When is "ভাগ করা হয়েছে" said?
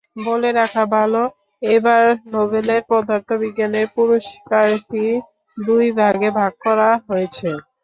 6.39-7.49